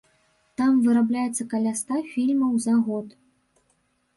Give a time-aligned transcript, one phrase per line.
[0.61, 3.07] Там вырабляецца каля ста фільмаў за год.